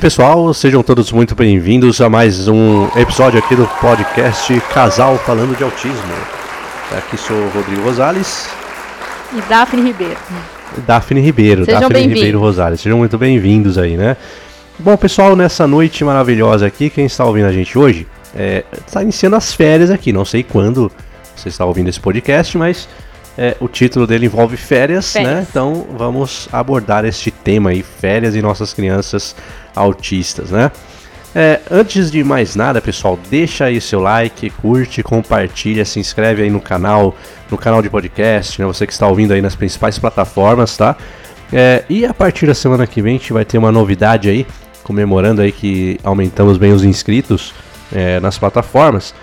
pessoal, 0.00 0.54
sejam 0.54 0.82
todos 0.82 1.12
muito 1.12 1.34
bem-vindos 1.34 2.00
a 2.00 2.08
mais 2.08 2.48
um 2.48 2.86
episódio 2.96 3.38
aqui 3.38 3.54
do 3.54 3.66
podcast 3.82 4.58
Casal 4.72 5.18
Falando 5.18 5.54
de 5.54 5.62
Autismo. 5.62 6.14
Aqui 6.96 7.18
sou 7.18 7.36
o 7.36 7.50
Rodrigo 7.50 7.82
Rosales. 7.82 8.48
E 9.36 9.42
Daphne 9.42 9.82
Ribeiro. 9.82 10.16
Daphne 10.86 11.20
Ribeiro, 11.20 11.66
Sejam 11.66 11.82
Daphne. 11.82 12.06
Ribeiro 12.14 12.40
Rosales. 12.40 12.80
Sejam 12.80 12.96
muito 12.96 13.18
bem-vindos 13.18 13.76
aí, 13.76 13.98
né? 13.98 14.16
Bom, 14.78 14.96
pessoal, 14.96 15.36
nessa 15.36 15.66
noite 15.66 16.02
maravilhosa 16.02 16.66
aqui, 16.66 16.88
quem 16.88 17.04
está 17.04 17.26
ouvindo 17.26 17.46
a 17.46 17.52
gente 17.52 17.78
hoje 17.78 18.08
é, 18.34 18.64
está 18.86 19.02
iniciando 19.02 19.36
as 19.36 19.52
férias 19.52 19.90
aqui. 19.90 20.14
Não 20.14 20.24
sei 20.24 20.42
quando 20.42 20.90
você 21.36 21.50
está 21.50 21.66
ouvindo 21.66 21.88
esse 21.88 22.00
podcast, 22.00 22.56
mas 22.56 22.88
é, 23.36 23.54
o 23.60 23.68
título 23.68 24.06
dele 24.06 24.24
envolve 24.24 24.56
férias, 24.56 25.12
Férias. 25.12 25.30
né? 25.30 25.46
Então 25.48 25.86
vamos 25.94 26.48
abordar 26.50 27.04
este 27.04 27.30
tema 27.30 27.68
aí, 27.68 27.82
férias 27.82 28.34
e 28.34 28.40
nossas 28.40 28.72
crianças 28.72 29.36
autistas, 29.74 30.50
né? 30.50 30.70
É, 31.34 31.60
antes 31.70 32.10
de 32.10 32.24
mais 32.24 32.56
nada, 32.56 32.80
pessoal, 32.80 33.18
deixa 33.30 33.66
aí 33.66 33.80
seu 33.80 34.00
like, 34.00 34.50
curte, 34.50 35.00
compartilha, 35.02 35.84
se 35.84 36.00
inscreve 36.00 36.42
aí 36.42 36.50
no 36.50 36.60
canal, 36.60 37.14
no 37.48 37.56
canal 37.56 37.80
de 37.80 37.88
podcast, 37.88 38.60
né? 38.60 38.66
Você 38.66 38.86
que 38.86 38.92
está 38.92 39.06
ouvindo 39.06 39.32
aí 39.32 39.40
nas 39.40 39.54
principais 39.54 39.98
plataformas, 39.98 40.76
tá? 40.76 40.96
É, 41.52 41.84
e 41.88 42.04
a 42.04 42.12
partir 42.12 42.46
da 42.46 42.54
semana 42.54 42.86
que 42.86 43.00
vem 43.00 43.14
a 43.14 43.18
gente 43.18 43.32
vai 43.32 43.44
ter 43.44 43.58
uma 43.58 43.70
novidade 43.70 44.28
aí, 44.28 44.46
comemorando 44.82 45.40
aí 45.40 45.52
que 45.52 45.98
aumentamos 46.02 46.58
bem 46.58 46.72
os 46.72 46.82
inscritos 46.82 47.54
é, 47.92 48.18
nas 48.18 48.36
plataformas. 48.36 49.14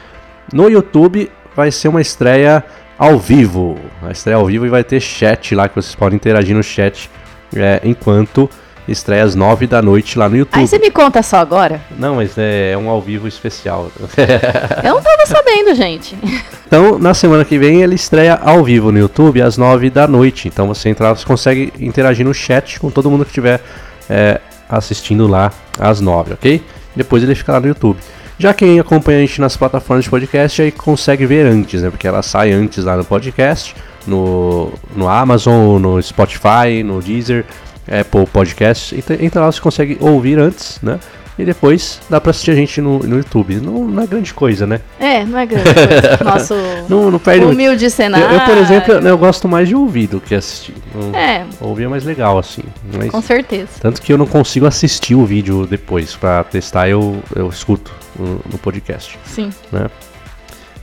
No 0.54 0.70
YouTube 0.70 1.30
vai 1.56 1.72
ser 1.72 1.90
uma 1.90 2.02
estreia 2.02 2.64
ao 2.98 3.20
vivo, 3.20 3.78
a 4.02 4.12
estreia 4.12 4.38
ao 4.38 4.46
vivo 4.46 4.66
e 4.66 4.70
vai 4.70 4.84
ter 4.84 5.02
chat 5.02 5.54
lá 5.54 5.68
que 5.68 5.76
vocês 5.76 5.94
podem 5.94 6.16
interagir 6.16 6.56
no 6.56 6.64
chat 6.64 7.10
é, 7.56 7.82
enquanto 7.84 8.50
estreia 8.88 9.24
às 9.24 9.36
9 9.36 9.68
da 9.68 9.82
noite 9.82 10.18
lá 10.18 10.30
no 10.30 10.38
YouTube. 10.38 10.60
Aí 10.60 10.68
você 10.68 10.80
me 10.80 10.90
conta 10.90 11.22
só 11.22 11.38
agora. 11.38 11.82
Não, 11.98 12.16
mas 12.16 12.38
é, 12.38 12.76
um 12.78 12.90
ao 12.90 13.02
vivo 13.02 13.28
especial. 13.28 13.92
Eu 14.84 14.96
não 14.96 15.02
tava 15.02 15.26
sabendo, 15.26 15.76
gente. 15.76 16.18
então, 16.66 16.98
na 16.98 17.14
semana 17.14 17.44
que 17.44 17.58
vem 17.58 17.82
ele 17.82 17.96
estreia 17.96 18.36
ao 18.36 18.64
vivo 18.64 18.92
no 18.92 19.00
YouTube 19.00 19.42
às 19.42 19.58
9 19.58 19.90
da 19.90 20.08
noite. 20.08 20.48
Então 20.48 20.68
você 20.68 20.90
entra 20.90 21.14
você 21.14 21.26
consegue 21.26 21.74
interagir 21.80 22.26
no 22.26 22.34
chat 22.34 22.80
com 22.80 22.90
todo 22.90 23.10
mundo 23.10 23.26
que 23.26 23.32
estiver 23.32 23.62
é, 24.10 24.40
assistindo 24.70 25.28
lá 25.28 25.52
às 25.80 26.00
9, 26.00 26.34
ok? 26.34 26.64
Depois 26.96 27.24
ele 27.24 27.36
fica 27.36 27.54
lá 27.54 27.60
no 27.60 27.68
YouTube. 27.68 27.98
Já 28.40 28.54
quem 28.54 28.80
acompanha 28.80 29.18
a 29.18 29.22
gente 29.22 29.42
nas 29.42 29.58
plataformas 29.58 30.06
de 30.06 30.12
podcast 30.12 30.62
aí 30.62 30.72
consegue 30.72 31.26
ver 31.26 31.46
antes, 31.48 31.82
né? 31.82 31.90
Porque 31.90 32.08
ela 32.08 32.22
sai 32.22 32.52
antes 32.52 32.84
lá 32.84 32.96
no 32.96 33.04
podcast, 33.04 33.76
no, 34.06 34.72
no 34.96 35.10
Amazon, 35.10 35.82
no 35.82 36.02
Spotify, 36.02 36.84
no 36.86 37.02
Deezer, 37.02 37.46
Apple 37.90 38.26
Podcasts. 38.26 38.98
Então, 38.98 39.16
entra 39.20 39.42
lá, 39.42 39.52
você 39.52 39.62
consegue 39.62 39.98
ouvir 40.00 40.38
antes, 40.40 40.80
né? 40.82 41.00
E 41.40 41.46
depois 41.46 42.00
dá 42.10 42.20
pra 42.20 42.32
assistir 42.32 42.50
a 42.50 42.56
gente 42.56 42.82
no, 42.82 42.98
no 42.98 43.18
YouTube. 43.18 43.58
Não, 43.58 43.88
não 43.88 44.02
é 44.02 44.08
grande 44.08 44.34
coisa, 44.34 44.66
né? 44.66 44.82
É, 45.00 45.24
não 45.24 45.38
é 45.38 45.46
grande 45.46 45.72
coisa. 45.72 46.18
Nosso 46.26 46.56
Não, 46.90 47.12
não 47.12 47.20
perde 47.20 47.46
humilde 47.46 47.86
Eu, 47.86 47.92
cenário. 47.92 48.26
eu, 48.36 48.42
por 48.42 48.58
exemplo, 48.58 48.94
eu, 48.96 49.02
eu 49.02 49.18
gosto 49.20 49.48
mais 49.48 49.68
de 49.68 49.76
ouvir 49.76 50.08
do 50.08 50.20
que 50.20 50.34
assistir. 50.34 50.74
É, 51.14 51.44
Ouvir 51.62 51.84
é 51.84 51.88
mais 51.88 52.04
legal, 52.04 52.40
assim. 52.40 52.64
Mas- 52.92 53.12
com 53.12 53.22
certeza. 53.22 53.68
tanto 53.80 54.02
que 54.02 54.12
eu 54.12 54.18
não 54.18 54.26
consigo 54.26 54.66
assistir 54.66 55.14
o 55.14 55.26
vídeo 55.28 55.68
depois. 55.68 56.16
Pra 56.16 56.44
testar, 56.44 56.90
eu, 56.90 57.22
eu 57.36 57.48
escuto 57.50 57.92
no, 58.18 58.42
no 58.52 58.58
podcast. 58.58 59.20
Sim. 59.24 59.52
né? 59.72 59.86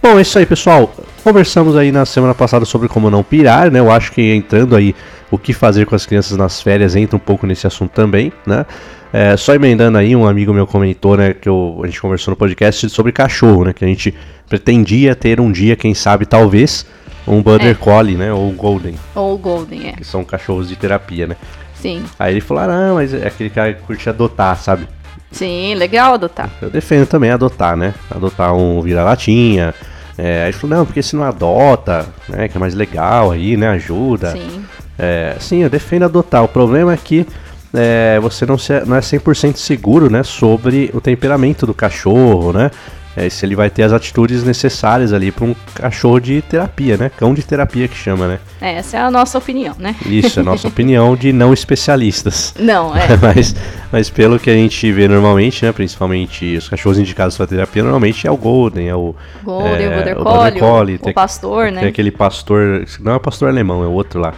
Bom, 0.00 0.18
é 0.18 0.22
isso 0.22 0.38
aí, 0.38 0.46
pessoal. 0.46 0.94
Conversamos 1.24 1.76
aí 1.76 1.90
na 1.90 2.04
semana 2.06 2.32
passada 2.34 2.64
sobre 2.64 2.86
como 2.86 3.10
não 3.10 3.24
pirar, 3.24 3.72
né? 3.72 3.80
Eu 3.80 3.90
acho 3.90 4.12
que 4.12 4.34
entrando 4.34 4.76
aí 4.76 4.94
o 5.30 5.38
que 5.38 5.52
fazer 5.52 5.86
com 5.86 5.94
as 5.94 6.06
crianças 6.06 6.36
nas 6.36 6.60
férias 6.62 6.94
entra 6.96 7.16
um 7.16 7.20
pouco 7.20 7.46
nesse 7.46 7.66
assunto 7.66 7.90
também, 7.92 8.32
né? 8.46 8.64
É, 9.12 9.36
só 9.36 9.54
emendando 9.54 9.96
aí, 9.96 10.14
um 10.16 10.26
amigo 10.26 10.52
meu 10.52 10.66
comentou, 10.66 11.16
né, 11.16 11.32
que 11.34 11.48
eu- 11.48 11.80
a 11.82 11.86
gente 11.86 12.00
conversou 12.00 12.32
no 12.32 12.36
podcast 12.36 12.88
sobre 12.90 13.12
cachorro, 13.12 13.64
né? 13.64 13.72
Que 13.72 13.84
a 13.84 13.88
gente 13.88 14.12
pretendia 14.48 15.14
ter 15.14 15.40
um 15.40 15.50
dia, 15.52 15.76
quem 15.76 15.94
sabe, 15.94 16.26
talvez, 16.26 16.84
um 17.26 17.40
Border 17.40 17.70
É. 17.70 17.74
Collie, 17.74 18.16
né? 18.16 18.32
Ou 18.32 18.50
Golden, 18.50 18.94
Ou 19.14 19.34
o 19.34 19.38
Golden, 19.38 19.88
é. 19.88 19.92
que 19.92 20.04
são 20.04 20.24
cachorros 20.24 20.68
de 20.68 20.76
terapia, 20.76 21.26
né? 21.28 21.36
Sim. 21.74 22.02
Aí 22.18 22.32
ele 22.34 22.40
falou, 22.40 22.64
ah, 22.64 22.66
não, 22.66 22.94
mas 22.96 23.14
é 23.14 23.26
aquele 23.26 23.50
cara 23.50 23.72
que 23.72 23.82
curte 23.82 24.08
adotar, 24.08 24.56
sabe? 24.56 24.88
Sim, 25.30 25.74
legal 25.74 26.14
adotar. 26.14 26.48
Eu 26.62 26.70
defendo 26.70 27.06
também 27.06 27.30
adotar, 27.30 27.76
né? 27.76 27.92
Adotar 28.10 28.54
um 28.54 28.80
vira-latinha. 28.80 29.74
É, 30.16 30.42
aí 30.42 30.48
ele 30.50 30.52
falou, 30.52 30.76
não, 30.78 30.86
porque 30.86 31.02
se 31.02 31.14
não 31.16 31.24
adota, 31.24 32.06
né? 32.28 32.48
Que 32.48 32.56
é 32.56 32.60
mais 32.60 32.74
legal 32.74 33.30
aí, 33.32 33.56
né? 33.56 33.68
Ajuda. 33.68 34.30
Sim. 34.32 34.63
É, 34.98 35.36
sim, 35.40 35.62
eu 35.62 35.70
defendo 35.70 36.04
adotar. 36.04 36.42
O 36.44 36.48
problema 36.48 36.92
é 36.92 36.96
que 36.96 37.26
é, 37.72 38.18
você 38.20 38.46
não, 38.46 38.56
se, 38.56 38.80
não 38.84 38.96
é 38.96 39.00
100% 39.00 39.56
seguro, 39.56 40.10
né? 40.10 40.22
Sobre 40.22 40.90
o 40.94 41.00
temperamento 41.00 41.66
do 41.66 41.74
cachorro, 41.74 42.52
né? 42.52 42.70
É, 43.16 43.28
se 43.28 43.46
ele 43.46 43.54
vai 43.54 43.70
ter 43.70 43.84
as 43.84 43.92
atitudes 43.92 44.42
necessárias 44.42 45.12
ali 45.12 45.30
para 45.30 45.44
um 45.44 45.54
cachorro 45.72 46.18
de 46.18 46.42
terapia, 46.42 46.96
né? 46.96 47.12
Cão 47.16 47.32
de 47.32 47.42
terapia 47.44 47.86
que 47.86 47.96
chama, 47.96 48.26
né? 48.26 48.38
É, 48.60 48.74
essa 48.74 48.96
é 48.96 49.00
a 49.00 49.08
nossa 49.10 49.38
opinião, 49.38 49.74
né? 49.78 49.94
Isso, 50.04 50.40
é 50.40 50.42
a 50.42 50.44
nossa 50.44 50.66
opinião 50.68 51.14
de 51.14 51.32
não 51.32 51.52
especialistas. 51.52 52.52
Não, 52.58 52.96
é. 52.96 53.06
mas, 53.22 53.54
mas 53.92 54.10
pelo 54.10 54.36
que 54.38 54.50
a 54.50 54.54
gente 54.54 54.90
vê 54.90 55.06
normalmente, 55.06 55.64
né? 55.64 55.70
Principalmente 55.70 56.56
os 56.56 56.68
cachorros 56.68 56.98
indicados 56.98 57.36
para 57.36 57.46
terapia, 57.46 57.84
normalmente 57.84 58.26
é 58.26 58.30
o 58.32 58.36
Golden, 58.36 58.88
é 58.88 58.96
o. 58.96 59.14
Golden, 59.44 59.86
é, 59.86 60.16
o 60.18 60.24
Border 60.24 60.56
o 60.56 60.58
Collie, 60.58 60.96
o, 60.96 60.98
tem- 60.98 61.12
o 61.12 61.14
pastor, 61.14 61.66
Tem 61.66 61.74
né? 61.74 61.86
aquele 61.86 62.10
pastor. 62.10 62.84
Não 62.98 63.12
é 63.12 63.16
o 63.16 63.20
pastor 63.20 63.48
alemão, 63.48 63.84
é 63.84 63.86
o 63.86 63.92
outro 63.92 64.18
lá. 64.20 64.34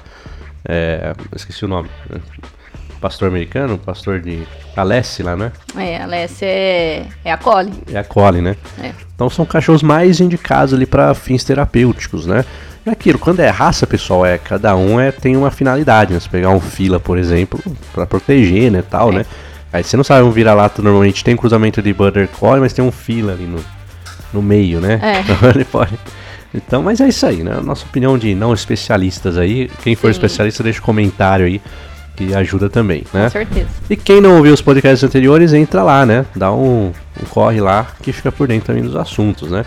É, 0.69 1.13
esqueci 1.35 1.65
o 1.65 1.69
nome. 1.69 1.89
Pastor 3.01 3.29
americano, 3.29 3.79
pastor 3.79 4.21
de. 4.21 4.47
Alessi 4.77 5.23
lá, 5.23 5.37
né? 5.37 5.53
É, 5.77 5.99
a 5.99 6.05
Alessia 6.05 6.49
é, 6.49 7.07
é 7.25 7.33
a 7.33 7.37
Collie. 7.37 7.73
É 7.93 7.99
a 7.99 8.05
Collie, 8.05 8.43
né? 8.43 8.57
É. 8.83 8.93
Então 9.15 9.31
são 9.31 9.47
cachorros 9.47 9.83
mais 9.83 10.21
indicados 10.21 10.75
ali 10.75 10.87
para 10.87 11.15
fins 11.15 11.45
terapêuticos, 11.45 12.27
né? 12.27 12.45
É 12.85 12.91
aquilo, 12.91 13.19
quando 13.19 13.41
é 13.41 13.49
raça, 13.49 13.87
pessoal, 13.87 14.25
é 14.25 14.39
cada 14.39 14.77
um 14.77 15.01
é, 15.01 15.11
tem 15.11 15.37
uma 15.37 15.51
finalidade, 15.51 16.13
né? 16.15 16.21
Se 16.21 16.29
pegar 16.29 16.51
um 16.51 16.61
fila, 16.61 17.01
por 17.01 17.19
exemplo, 17.19 17.61
para 17.93 18.07
proteger, 18.07 18.71
né, 18.71 18.83
tal, 18.89 19.13
É. 19.13 19.17
né? 19.17 19.27
Aí 19.73 19.83
você 19.83 19.97
não 19.97 20.05
sabe, 20.05 20.23
um 20.23 20.31
vira-lata 20.31 20.81
normalmente 20.81 21.25
tem 21.25 21.35
um 21.35 21.37
cruzamento 21.37 21.83
de 21.83 21.93
Border 21.93 22.29
Collie, 22.29 22.61
mas 22.61 22.73
tem 22.73 22.85
um 22.85 22.93
fila 22.93 23.33
ali 23.33 23.45
no, 23.45 23.59
no 24.33 24.41
meio, 24.41 24.81
né? 24.81 25.01
É. 25.03 25.21
Então 25.33 25.51
ele 25.51 25.65
pode... 25.65 25.99
Então, 26.55 26.83
mas 26.83 27.01
é 27.01 27.09
isso 27.09 27.27
aí, 27.27 27.43
né? 27.43 27.61
Nossa 27.63 27.85
opinião 27.85 28.17
de 28.17 28.35
não 28.35 28.55
especialistas 28.55 29.37
aí. 29.37 29.71
Quem 29.83 29.95
for 29.95 30.09
Sim. 30.09 30.13
especialista, 30.13 30.63
deixa 30.63 30.81
um 30.81 30.85
comentário 30.85 31.47
aí, 31.47 31.61
que 32.17 32.35
ajuda 32.35 32.71
também, 32.71 33.05
né? 33.13 33.25
Com 33.25 33.31
certeza. 33.31 33.69
E 33.91 33.97
quem 33.97 34.21
não 34.21 34.37
ouviu 34.37 34.55
os 34.55 34.63
podcasts 34.63 35.05
anteriores, 35.05 35.53
entra 35.53 35.83
lá, 35.83 36.07
né? 36.07 36.25
Dá 36.35 36.53
um, 36.53 36.93
um 37.21 37.27
corre 37.29 37.61
lá 37.61 37.87
que 38.03 38.13
fica 38.13 38.33
por 38.33 38.49
dentro 38.49 38.67
também 38.67 38.83
dos 38.83 38.97
assuntos, 38.97 39.51
né? 39.51 39.65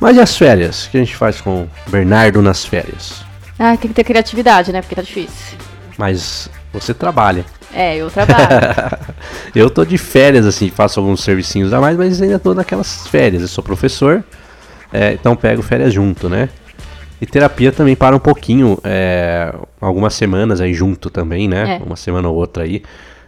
Mas 0.00 0.16
e 0.16 0.20
as 0.20 0.36
férias? 0.36 0.86
O 0.86 0.90
que 0.90 0.96
a 0.96 1.00
gente 1.00 1.16
faz 1.16 1.40
com 1.40 1.62
o 1.62 1.90
Bernardo 1.90 2.40
nas 2.40 2.64
férias? 2.64 3.22
Ah, 3.58 3.76
tem 3.76 3.88
que 3.88 3.94
ter 3.94 4.04
criatividade, 4.04 4.72
né? 4.72 4.80
Porque 4.80 4.94
tá 4.94 5.02
difícil. 5.02 5.58
Mas 5.98 6.48
você 6.72 6.94
trabalha. 6.94 7.44
É, 7.72 7.96
eu 7.96 8.10
trabalho. 8.10 8.38
Eu 9.54 9.68
tô 9.68 9.84
de 9.84 9.98
férias, 9.98 10.46
assim, 10.46 10.70
faço 10.70 10.98
alguns 10.98 11.22
servicinhos 11.22 11.72
a 11.72 11.80
mais, 11.80 11.96
mas 11.96 12.20
ainda 12.22 12.38
tô 12.38 12.54
naquelas 12.54 13.06
férias. 13.06 13.42
Eu 13.42 13.48
sou 13.48 13.62
professor, 13.62 14.24
é, 14.92 15.12
então 15.12 15.34
pego 15.36 15.62
férias 15.62 15.92
junto, 15.92 16.28
né? 16.28 16.48
E 17.20 17.26
terapia 17.26 17.70
também 17.70 17.94
para 17.94 18.16
um 18.16 18.18
pouquinho, 18.20 18.78
é, 18.82 19.54
algumas 19.80 20.14
semanas 20.14 20.60
aí 20.60 20.72
junto 20.72 21.10
também, 21.10 21.46
né? 21.48 21.78
É. 21.80 21.84
Uma 21.84 21.96
semana 21.96 22.28
ou 22.28 22.34
outra 22.36 22.64
aí. 22.64 22.82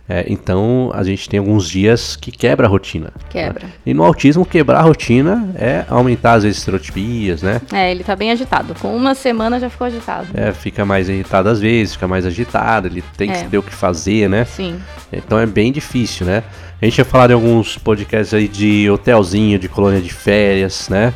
É, 0.08 0.24
então 0.28 0.90
a 0.94 1.04
gente 1.04 1.28
tem 1.28 1.38
alguns 1.38 1.68
dias 1.68 2.16
que 2.16 2.32
quebra 2.32 2.66
a 2.66 2.68
rotina. 2.68 3.12
Quebra. 3.30 3.66
E 3.86 3.94
no 3.94 4.02
autismo, 4.02 4.44
quebrar 4.44 4.78
a 4.80 4.82
rotina 4.82 5.50
é 5.54 5.84
aumentar 5.88 6.32
as 6.34 6.44
estereotipias, 6.44 7.40
né? 7.42 7.60
É, 7.72 7.90
ele 7.90 8.02
tá 8.02 8.16
bem 8.16 8.30
agitado. 8.32 8.74
Com 8.80 8.94
uma 8.96 9.14
semana 9.14 9.60
já 9.60 9.70
ficou 9.70 9.86
agitado. 9.86 10.26
É, 10.34 10.52
fica 10.52 10.84
mais 10.84 11.08
irritado 11.08 11.48
às 11.48 11.60
vezes, 11.60 11.94
fica 11.94 12.08
mais 12.08 12.26
agitado, 12.26 12.88
ele 12.88 13.02
tem 13.16 13.30
que 13.30 13.36
É. 13.38 13.44
ter 13.44 13.58
o 13.58 13.62
que 13.62 13.72
fazer, 13.72 14.28
né? 14.28 14.44
Sim. 14.44 14.76
Então 15.12 15.38
é 15.38 15.46
bem 15.46 15.70
difícil, 15.70 16.26
né? 16.26 16.42
A 16.80 16.84
gente 16.84 16.98
ia 16.98 17.04
falar 17.04 17.30
em 17.30 17.34
alguns 17.34 17.78
podcasts 17.78 18.34
aí 18.34 18.48
de 18.48 18.90
hotelzinho, 18.90 19.58
de 19.58 19.68
colônia 19.68 20.00
de 20.00 20.12
férias, 20.12 20.88
né? 20.88 21.12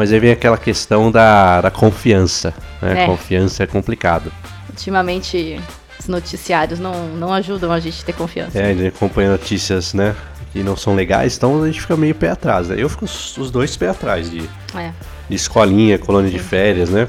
Mas 0.00 0.14
aí 0.14 0.18
vem 0.18 0.30
aquela 0.30 0.56
questão 0.56 1.10
da, 1.10 1.60
da 1.60 1.70
confiança, 1.70 2.54
né? 2.80 3.02
É. 3.02 3.06
Confiança 3.06 3.64
é 3.64 3.66
complicado. 3.66 4.32
Ultimamente, 4.70 5.60
os 5.98 6.08
noticiários 6.08 6.80
não, 6.80 7.08
não 7.08 7.34
ajudam 7.34 7.70
a 7.70 7.78
gente 7.78 8.00
a 8.00 8.06
ter 8.06 8.14
confiança. 8.14 8.58
É, 8.58 8.70
a 8.70 8.74
gente 8.74 8.86
acompanha 8.86 9.32
notícias, 9.32 9.92
né? 9.92 10.16
Que 10.54 10.62
não 10.62 10.74
são 10.74 10.94
legais, 10.94 11.36
então 11.36 11.62
a 11.62 11.66
gente 11.66 11.82
fica 11.82 11.98
meio 11.98 12.14
pé 12.14 12.30
atrás, 12.30 12.68
né? 12.68 12.76
Eu 12.78 12.88
fico 12.88 13.04
os 13.04 13.36
os 13.36 13.50
dois 13.50 13.76
pé 13.76 13.90
atrás 13.90 14.30
de, 14.30 14.48
É. 14.74 14.90
de 15.28 15.36
escolinha, 15.36 15.98
colônia 15.98 16.30
de 16.30 16.38
férias, 16.38 16.88
né? 16.88 17.06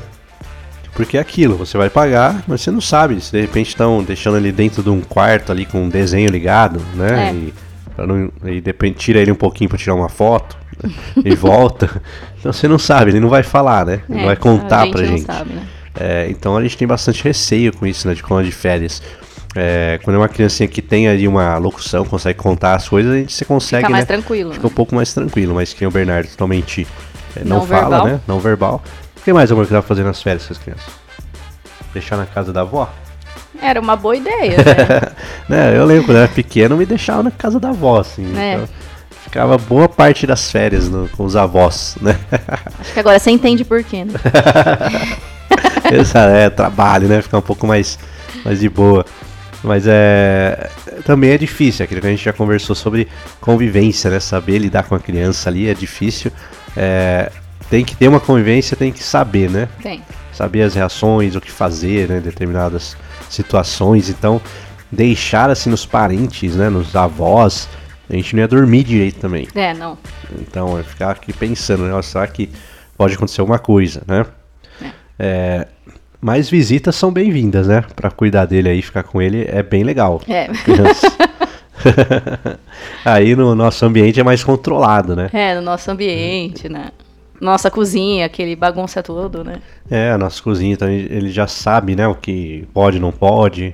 Porque 0.94 1.18
é 1.18 1.22
aquilo, 1.22 1.56
você 1.56 1.78
vai 1.78 1.90
pagar, 1.90 2.44
mas 2.46 2.60
você 2.60 2.72
não 2.72 2.82
sabe 2.82 3.22
se 3.22 3.32
de 3.32 3.40
repente 3.40 3.70
estão 3.70 4.04
deixando 4.04 4.36
ele 4.36 4.52
dentro 4.52 4.84
de 4.84 4.90
um 4.90 5.00
quarto 5.00 5.54
ali 5.54 5.66
com 5.66 5.82
um 5.84 5.88
desenho 5.88 6.30
ligado, 6.30 6.82
né? 6.94 7.30
É. 7.30 7.34
E, 7.34 7.54
não, 8.06 8.30
e 8.50 8.60
de 8.60 8.68
repente 8.68 8.98
tira 8.98 9.20
ele 9.20 9.32
um 9.32 9.36
pouquinho 9.36 9.70
pra 9.70 9.80
tirar 9.80 9.96
uma 9.96 10.10
foto? 10.10 10.60
e 11.24 11.36
volta. 11.36 12.02
Então 12.40 12.52
você 12.52 12.68
não 12.68 12.80
sabe, 12.80 13.12
ele 13.12 13.20
não 13.20 13.30
vai 13.30 13.44
falar, 13.44 13.86
né? 13.86 14.02
Não 14.10 14.20
É, 14.20 14.26
vai 14.26 14.36
contar 14.36 14.82
a 14.82 14.86
gente 14.86 14.92
pra 14.94 15.02
não 15.02 15.08
gente. 15.10 15.26
sabe, 15.26 15.54
né? 15.54 15.64
É, 16.00 16.28
então 16.30 16.56
a 16.56 16.62
gente 16.62 16.78
tem 16.78 16.88
bastante 16.88 17.24
receio 17.24 17.76
com 17.76 17.86
isso, 17.86 18.08
né? 18.08 18.14
De 18.14 18.24
colônia 18.24 18.50
de 18.50 18.56
férias. 18.56 19.02
É, 19.54 20.00
quando 20.04 20.16
é 20.16 20.20
uma 20.20 20.30
criancinha 20.30 20.68
que 20.70 20.82
tem 20.82 21.10
ali 21.10 21.28
uma 21.28 21.58
locução, 21.58 22.06
consegue 22.06 22.40
contar 22.40 22.76
as 22.76 22.88
coisas, 22.88 23.12
a 23.14 23.18
gente 23.18 23.34
você 23.34 23.44
consegue, 23.44 23.82
Fica 23.84 23.92
mais 23.92 24.04
né? 24.08 24.16
tranquilo. 24.16 24.54
Fica 24.54 24.68
um 24.68 24.72
pouco 24.72 24.96
mais 24.96 25.14
tranquilo, 25.14 25.54
mas 25.54 25.74
que 25.74 25.86
o 25.86 25.92
Bernardo 25.92 26.30
totalmente 26.30 26.88
é, 27.36 27.44
não, 27.44 27.58
Não 27.60 27.68
fala, 27.68 27.82
verbal. 27.90 28.06
né? 28.08 28.22
Não 28.28 28.40
verbal. 28.40 28.84
O 29.18 29.22
que 29.24 29.34
mais, 29.34 29.52
amor, 29.52 29.66
que 29.68 29.74
dá 29.74 29.80
pra 29.82 29.88
fazer 29.88 30.04
nas 30.04 30.22
férias 30.22 30.48
com 30.48 30.54
as 30.54 30.58
crianças? 30.60 30.86
Deixar 31.94 32.16
na 32.16 32.26
casa 32.26 32.54
da 32.54 32.62
avó? 32.62 32.90
Era 33.62 33.80
uma 33.82 33.96
boa 33.98 34.16
ideia, 34.16 34.56
né? 34.58 35.12
né? 35.50 35.78
Eu 35.78 35.86
lembro, 35.86 36.06
quando 36.06 36.18
eu 36.18 36.24
era 36.24 36.32
pequeno, 36.32 36.78
me 36.78 36.86
deixava 36.86 37.22
na 37.22 37.30
casa 37.32 37.60
da 37.60 37.70
avó, 37.70 38.00
assim. 38.00 38.26
É. 38.38 38.54
Então, 38.56 38.70
ficava 39.24 39.58
boa 39.58 39.88
parte 39.90 40.26
das 40.28 40.52
férias 40.52 40.90
no- 40.90 41.08
com 41.10 41.24
os 41.26 41.36
avós, 41.36 41.96
né? 42.02 42.18
Acho 42.80 42.94
que 42.94 43.00
agora 43.00 43.20
você 43.20 43.32
entende 43.32 43.64
por 43.64 43.84
quê, 43.84 44.04
né? 44.06 44.14
Esse 45.92 46.18
é 46.18 46.50
trabalho, 46.50 47.08
né? 47.08 47.22
Ficar 47.22 47.38
um 47.40 47.42
pouco 47.44 47.68
mais, 47.68 48.00
mais 48.46 48.60
de 48.60 48.70
boa. 48.70 49.06
Mas 49.64 49.84
é. 49.88 50.70
Também 51.06 51.32
é 51.32 51.38
difícil, 51.38 51.84
aquilo 51.84 52.02
que 52.02 52.08
a 52.08 52.10
gente 52.10 52.24
já 52.24 52.34
conversou 52.34 52.76
sobre 52.76 53.08
convivência, 53.40 54.10
né? 54.10 54.20
Saber 54.20 54.58
lidar 54.58 54.84
com 54.84 54.96
a 54.96 55.00
criança 55.00 55.50
ali 55.50 55.68
é 55.70 55.74
difícil. 55.74 56.32
É, 56.76 57.32
tem 57.70 57.84
que 57.86 57.96
ter 57.96 58.08
uma 58.08 58.20
convivência, 58.20 58.76
tem 58.78 58.92
que 58.92 59.04
saber, 59.04 59.50
né? 59.50 59.68
Tem. 59.82 60.02
Saber 60.34 60.64
as 60.64 60.74
reações, 60.74 61.36
o 61.36 61.42
que 61.42 61.52
fazer, 61.52 62.08
né? 62.10 62.18
em 62.18 62.22
Determinadas 62.22 62.96
situações. 63.30 64.10
Então, 64.10 64.42
deixar 64.92 65.50
assim 65.50 65.70
nos 65.70 65.86
parentes, 65.86 66.56
né? 66.56 66.70
Nos 66.70 66.96
avós, 66.96 67.68
a 68.12 68.18
gente 68.18 68.36
não 68.36 68.42
ia 68.42 68.48
dormir 68.48 68.84
direito 68.84 69.20
também. 69.20 69.48
É, 69.56 69.74
não. 69.74 69.98
Então, 70.40 70.78
é 70.78 70.84
ficar 70.84 71.12
aqui 71.12 71.32
pensando, 71.32 71.84
né? 71.84 72.02
Será 72.02 72.28
que 72.28 72.50
pode 72.98 73.16
acontecer 73.16 73.40
alguma 73.40 73.58
coisa, 73.58 74.04
né? 74.06 74.26
É, 75.18 75.68
mas 76.20 76.50
visitas 76.50 76.96
são 76.96 77.12
bem-vindas, 77.12 77.68
né? 77.68 77.86
Pra 77.96 78.12
cuidar 78.12 78.46
dele 78.46 78.70
aí, 78.70 78.82
ficar 78.82 79.04
com 79.04 79.22
ele 79.22 79.46
é 79.48 79.64
bem 79.64 79.84
legal. 79.84 80.22
É. 80.28 80.50
Aí 83.04 83.36
no 83.36 83.56
nosso 83.56 83.84
ambiente 83.86 84.20
é 84.20 84.24
mais 84.24 84.44
controlado, 84.44 85.16
né? 85.16 85.30
É, 85.34 85.56
no 85.56 85.62
nosso 85.62 85.90
ambiente, 85.90 86.70
né? 86.70 86.90
Nossa 87.40 87.72
cozinha, 87.72 88.28
aquele 88.28 88.56
bagunça 88.56 89.02
todo, 89.02 89.44
né? 89.44 89.56
É, 89.90 90.12
a 90.12 90.18
nossa 90.18 90.42
cozinha, 90.44 90.74
então 90.74 90.88
ele 90.88 91.32
já 91.32 91.48
sabe, 91.48 91.96
né? 91.96 92.08
O 92.08 92.14
que 92.14 92.68
pode, 92.72 93.00
não 93.00 93.12
pode. 93.12 93.74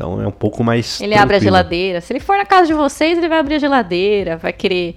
Então 0.00 0.22
é 0.22 0.26
um 0.26 0.32
pouco 0.32 0.64
mais. 0.64 0.98
Ele 0.98 1.12
abre 1.14 1.36
a 1.36 1.38
tranquilo. 1.38 1.42
geladeira. 1.42 2.00
Se 2.00 2.10
ele 2.10 2.20
for 2.20 2.38
na 2.38 2.46
casa 2.46 2.66
de 2.66 2.72
vocês, 2.72 3.18
ele 3.18 3.28
vai 3.28 3.38
abrir 3.38 3.56
a 3.56 3.58
geladeira, 3.58 4.38
vai 4.38 4.50
querer 4.52 4.96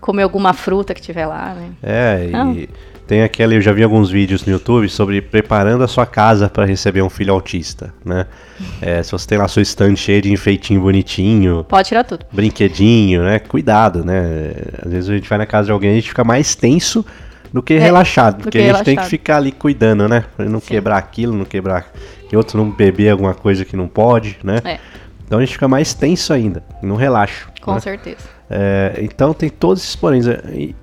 comer 0.00 0.24
alguma 0.24 0.52
fruta 0.52 0.92
que 0.92 1.00
tiver 1.00 1.24
lá, 1.24 1.54
né? 1.54 1.70
É, 1.80 2.28
e 2.56 2.68
tem 3.06 3.22
aquela, 3.22 3.54
eu 3.54 3.60
já 3.60 3.72
vi 3.72 3.84
alguns 3.84 4.10
vídeos 4.10 4.44
no 4.44 4.52
YouTube 4.52 4.88
sobre 4.88 5.20
preparando 5.20 5.84
a 5.84 5.88
sua 5.88 6.06
casa 6.06 6.48
para 6.48 6.64
receber 6.64 7.02
um 7.02 7.10
filho 7.10 7.32
autista, 7.32 7.94
né? 8.04 8.26
É, 8.82 9.02
se 9.02 9.12
você 9.12 9.26
tem 9.26 9.38
lá 9.38 9.48
sua 9.48 9.62
estante 9.62 9.98
cheia 9.98 10.20
de 10.20 10.30
enfeitinho 10.30 10.82
bonitinho, 10.82 11.64
Pode 11.64 11.88
tirar 11.88 12.04
tudo. 12.04 12.26
brinquedinho, 12.30 13.22
né? 13.22 13.38
Cuidado, 13.38 14.04
né? 14.04 14.52
Às 14.84 14.92
vezes 14.92 15.10
a 15.10 15.14
gente 15.14 15.28
vai 15.28 15.38
na 15.38 15.46
casa 15.46 15.66
de 15.66 15.72
alguém 15.72 15.90
e 15.90 15.92
a 15.92 15.96
gente 15.96 16.08
fica 16.08 16.24
mais 16.24 16.54
tenso 16.54 17.04
do 17.52 17.62
que 17.62 17.78
relaxado, 17.78 18.38
do 18.38 18.42
porque 18.44 18.58
que 18.58 18.64
a 18.64 18.68
gente 18.68 18.76
tem 18.76 18.84
que 18.84 18.90
relaxado. 18.90 19.10
ficar 19.10 19.36
ali 19.36 19.52
cuidando, 19.52 20.08
né? 20.08 20.24
Pra 20.36 20.46
não 20.46 20.60
quebrar 20.60 20.96
aquilo, 20.98 21.36
não 21.36 21.44
quebrar 21.44 21.90
que 22.28 22.36
outro 22.36 22.58
não 22.58 22.70
beber 22.70 23.10
alguma 23.10 23.34
coisa 23.34 23.64
que 23.64 23.76
não 23.76 23.88
pode, 23.88 24.38
né? 24.42 24.60
É, 24.64 24.78
Então 25.26 25.38
a 25.38 25.42
gente 25.42 25.52
fica 25.52 25.66
mais 25.68 25.94
tenso 25.94 26.32
ainda, 26.32 26.62
não 26.82 26.96
relaxa. 26.96 27.46
com 27.60 27.74
né? 27.74 27.80
certeza. 27.80 28.18
É, 28.48 28.98
então 29.00 29.32
tem 29.32 29.48
todos 29.48 29.82
esses 29.82 29.94
poréns. 29.96 30.26
É, 30.26 30.40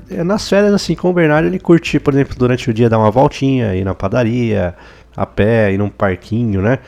é, 0.10 0.24
nas 0.24 0.48
férias, 0.48 0.74
assim, 0.74 0.96
com 0.96 1.10
o 1.10 1.14
Bernardo, 1.14 1.48
ele 1.48 1.60
curte, 1.60 2.00
por 2.00 2.14
exemplo, 2.14 2.36
durante 2.38 2.70
o 2.70 2.74
dia 2.74 2.90
dar 2.90 2.98
uma 2.98 3.12
voltinha, 3.12 3.76
ir 3.76 3.84
na 3.84 3.94
padaria, 3.94 4.74
a 5.16 5.26
pé, 5.26 5.74
ir 5.74 5.78
num 5.78 5.90
parquinho, 5.90 6.62
né? 6.62 6.80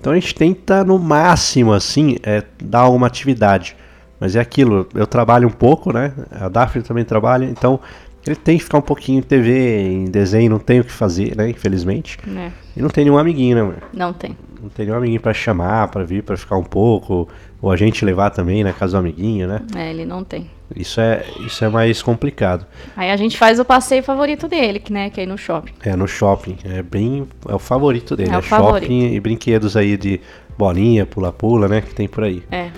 Então 0.00 0.12
a 0.12 0.14
gente 0.14 0.34
tenta, 0.34 0.84
no 0.84 0.98
máximo, 0.98 1.72
assim, 1.72 2.16
é, 2.22 2.42
dar 2.62 2.80
alguma 2.80 3.06
atividade. 3.06 3.76
Mas 4.20 4.36
é 4.36 4.40
aquilo, 4.40 4.86
eu 4.94 5.06
trabalho 5.06 5.48
um 5.48 5.52
pouco, 5.52 5.92
né? 5.92 6.12
A 6.30 6.48
Daphne 6.48 6.82
também 6.82 7.04
trabalha, 7.04 7.44
então 7.46 7.80
ele 8.26 8.36
tem 8.36 8.58
que 8.58 8.64
ficar 8.64 8.78
um 8.78 8.82
pouquinho 8.82 9.18
em 9.18 9.22
TV, 9.22 9.80
em 9.92 10.04
desenho, 10.06 10.50
não 10.50 10.58
tem 10.58 10.80
o 10.80 10.84
que 10.84 10.92
fazer, 10.92 11.34
né? 11.36 11.48
Infelizmente. 11.48 12.18
né? 12.26 12.52
E 12.76 12.82
não 12.82 12.88
tem 12.90 13.04
nenhum 13.04 13.18
amiguinho, 13.18 13.54
né, 13.56 13.62
amor? 13.62 13.76
Não 13.92 14.12
tem. 14.12 14.36
Não 14.62 14.68
tem 14.68 14.84
nenhum 14.86 14.98
amiguinho 14.98 15.20
pra 15.20 15.32
chamar, 15.32 15.88
pra 15.88 16.04
vir, 16.04 16.22
pra 16.22 16.36
ficar 16.36 16.56
um 16.56 16.62
pouco. 16.64 17.26
Ou 17.62 17.70
a 17.70 17.76
gente 17.76 18.04
levar 18.04 18.30
também 18.30 18.62
na 18.64 18.72
casa 18.72 18.92
do 18.92 18.98
amiguinho, 18.98 19.46
né? 19.48 19.60
É, 19.74 19.90
ele 19.90 20.04
não 20.04 20.22
tem. 20.24 20.50
Isso 20.76 21.00
é, 21.00 21.24
isso 21.44 21.64
é 21.64 21.68
mais 21.68 22.00
complicado. 22.02 22.64
Aí 22.96 23.10
a 23.10 23.16
gente 23.16 23.36
faz 23.36 23.58
o 23.58 23.64
passeio 23.64 24.02
favorito 24.02 24.46
dele, 24.46 24.78
que, 24.78 24.92
né? 24.92 25.10
Que 25.10 25.20
é 25.20 25.24
ir 25.24 25.26
no 25.26 25.36
shopping. 25.36 25.72
É 25.82 25.96
no 25.96 26.06
shopping. 26.06 26.56
É 26.64 26.82
bem. 26.82 27.26
É 27.48 27.54
o 27.54 27.58
favorito 27.58 28.14
dele. 28.16 28.30
É 28.30 28.34
É, 28.34 28.38
o 28.38 28.42
shopping 28.42 28.62
favorito. 28.64 28.92
e 28.92 29.18
brinquedos 29.20 29.76
aí 29.76 29.96
de 29.96 30.20
bolinha, 30.56 31.04
pula-pula, 31.06 31.66
né? 31.68 31.80
Que 31.80 31.94
tem 31.94 32.06
por 32.06 32.22
aí. 32.24 32.42
É. 32.50 32.68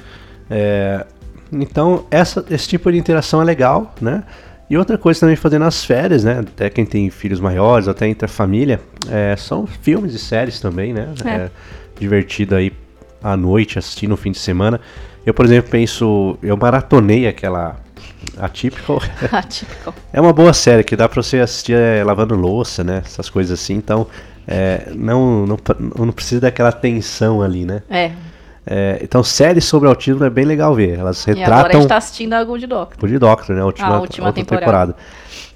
É, 0.51 1.07
então, 1.53 2.07
essa, 2.11 2.45
esse 2.51 2.67
tipo 2.69 2.91
de 2.91 2.97
interação 2.99 3.43
é 3.43 3.45
legal, 3.45 3.95
né? 4.01 4.23
E 4.73 4.77
outra 4.79 4.97
coisa 4.97 5.21
também 5.21 5.37
fazer 5.37 5.59
nas 5.59 5.85
férias, 5.85 6.25
né? 6.25 6.39
Até 6.39 6.71
quem 6.71 6.87
tem 6.87 7.11
filhos 7.11 7.39
maiores, 7.39 7.89
até 7.89 8.09
entre 8.09 8.25
a 8.25 8.29
família, 8.29 8.81
é, 9.11 9.37
são 9.37 9.67
filmes 9.67 10.15
e 10.15 10.19
séries 10.19 10.61
também, 10.61 10.95
né? 10.95 11.13
É. 11.27 11.51
divertido 12.01 12.55
aí 12.55 12.73
à 13.23 13.37
noite, 13.37 13.79
assistir 13.79 14.07
no 14.07 14.17
fim 14.17 14.33
de 14.33 14.39
semana. 14.39 14.81
Eu, 15.27 15.35
por 15.35 15.45
exemplo, 15.45 15.71
penso, 15.71 16.39
eu 16.43 16.57
maratonei 16.57 17.27
aquela 17.27 17.83
Atypical. 18.39 19.03
Atípico. 19.31 19.93
É 20.11 20.19
uma 20.19 20.33
boa 20.33 20.55
série 20.55 20.83
que 20.83 20.97
dá 20.97 21.07
pra 21.07 21.23
você 21.23 21.41
assistir 21.41 21.77
é, 21.77 22.03
lavando 22.03 22.35
louça, 22.35 22.83
né? 22.83 23.03
Essas 23.05 23.29
coisas 23.29 23.61
assim. 23.61 23.75
Então, 23.75 24.07
é, 24.49 24.91
não, 24.95 25.47
não, 25.47 25.59
não 25.99 26.13
precisa 26.13 26.41
daquela 26.41 26.73
tensão 26.73 27.43
ali, 27.43 27.67
né? 27.67 27.83
É. 27.91 28.13
É, 28.65 29.01
então, 29.03 29.25
séries 29.25 29.65
sobre 29.65 29.89
autismo 29.89 30.25
é 30.25 30.31
bem 30.31 30.45
legal 30.45 30.75
ver. 30.75 30.99
Elas 30.99 31.27
E 31.27 31.31
agora 31.31 31.45
a 31.45 31.57
retratam 31.57 31.81
gente 31.81 31.89
tá 31.89 31.97
assistindo 31.97 32.33
a 32.35 32.45
Good 32.45 32.67
Doctor. 32.67 33.09
de 33.09 33.19
Doctor, 33.19 33.57
né? 33.57 33.63
A 33.63 33.67
última, 33.67 33.89
A 33.89 34.01
última 34.01 34.27
outra 34.29 34.45
temporada. 34.45 34.97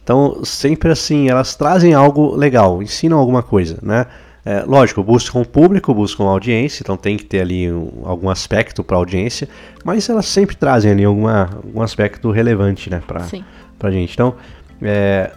Então, 0.02 0.44
sempre 0.44 0.90
assim, 0.90 1.28
elas 1.28 1.54
trazem 1.56 1.94
algo 1.94 2.34
legal, 2.34 2.82
ensinam 2.82 3.18
alguma 3.18 3.42
coisa, 3.42 3.78
né? 3.82 4.06
É, 4.44 4.62
lógico, 4.64 5.02
buscam 5.02 5.40
o 5.40 5.44
público, 5.44 5.92
buscam 5.92 6.22
audiência, 6.24 6.82
então 6.84 6.96
tem 6.96 7.16
que 7.16 7.24
ter 7.24 7.40
ali 7.40 7.72
um- 7.72 8.02
algum 8.04 8.30
aspecto 8.30 8.84
para 8.84 8.96
audiência, 8.96 9.48
mas 9.84 10.08
elas 10.08 10.26
sempre 10.26 10.54
trazem 10.54 10.92
ali 10.92 11.02
alguma, 11.04 11.50
algum 11.64 11.82
aspecto 11.82 12.30
relevante, 12.30 12.88
né, 12.88 13.02
pra, 13.04 13.20
Sim. 13.24 13.44
pra 13.76 13.90
gente. 13.90 14.14
Então, 14.14 14.36
é, 14.80 15.32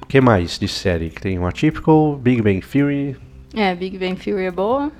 o 0.00 0.06
que 0.06 0.18
mais 0.22 0.58
de 0.58 0.66
série? 0.66 1.10
Que 1.10 1.20
Tem 1.20 1.38
o 1.38 1.46
Atypical, 1.46 2.16
Big 2.16 2.40
Bang 2.40 2.62
Theory, 2.62 3.16
É, 3.54 3.74
Big 3.74 3.98
Bang 3.98 4.14
Theory 4.14 4.44
é 4.46 4.50
boa. 4.50 4.90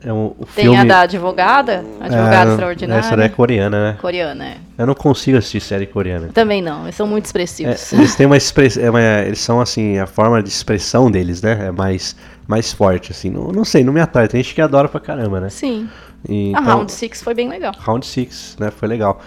É 0.00 0.12
um, 0.12 0.26
o 0.26 0.46
Tem 0.54 0.64
filme... 0.64 0.76
a 0.78 0.84
da 0.84 1.00
advogada, 1.00 1.84
advogada 2.00 2.50
É, 2.50 2.52
extraordinária. 2.52 3.00
Essa 3.00 3.14
é 3.20 3.28
coreana, 3.28 3.92
né? 3.92 3.98
Coreana, 4.00 4.44
é. 4.46 4.56
Eu 4.78 4.86
não 4.86 4.94
consigo 4.94 5.36
assistir 5.38 5.60
série 5.60 5.86
coreana. 5.86 6.28
Também 6.32 6.62
não, 6.62 6.84
eles 6.84 6.94
são 6.94 7.06
muito 7.06 7.24
É, 7.24 7.26
expressivos. 7.26 7.92
eles 7.92 8.14
têm 8.14 8.26
uma 8.26 8.36
expressão, 8.38 8.96
eles 9.26 9.40
são 9.40 9.60
assim, 9.60 9.98
a 9.98 10.06
forma 10.06 10.40
de 10.40 10.48
expressão 10.48 11.10
deles, 11.10 11.42
né? 11.42 11.66
É 11.66 11.70
mais, 11.72 12.14
mais 12.46 12.72
forte, 12.72 13.10
assim. 13.10 13.28
Não, 13.28 13.48
não 13.48 13.64
sei, 13.64 13.82
não 13.82 13.92
me 13.92 14.00
atrai. 14.00 14.28
Tem 14.28 14.40
gente 14.42 14.54
que 14.54 14.60
adora 14.60 14.88
pra 14.88 15.00
caramba, 15.00 15.40
né? 15.40 15.48
Sim. 15.50 15.88
E, 16.28 16.54
A 16.54 16.60
então, 16.60 16.76
Round 16.76 16.92
Six 16.92 17.20
foi 17.22 17.34
bem 17.34 17.48
legal. 17.48 17.72
Round 17.78 18.06
Six, 18.06 18.56
né? 18.60 18.70
Foi 18.70 18.86
legal. 18.86 19.20